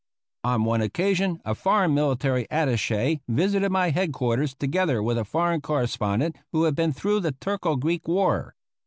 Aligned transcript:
On 0.43 0.63
one 0.63 0.81
occasion 0.81 1.39
a 1.45 1.53
foreign 1.53 1.93
military 1.93 2.47
attache 2.49 3.21
visited 3.27 3.69
my 3.71 3.91
head 3.91 4.11
quarters 4.13 4.55
together 4.55 5.03
with 5.03 5.15
a 5.19 5.23
foreign 5.23 5.61
correspondent 5.61 6.37
who 6.51 6.63
had 6.63 6.73
been 6.73 6.91
through 6.91 7.19
the 7.19 7.33
Turco 7.33 7.75
Greek 7.75 8.07
war. 8.07 8.55